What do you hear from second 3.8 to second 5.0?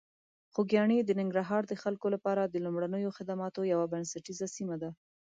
بنسټیزه سیمه ده.